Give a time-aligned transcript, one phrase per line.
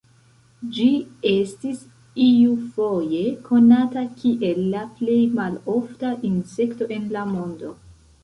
[0.75, 0.85] Ĝi
[1.31, 1.81] estis
[2.27, 3.19] iufoje
[3.49, 7.71] konata kiel la plej malofta insekto en la mondo.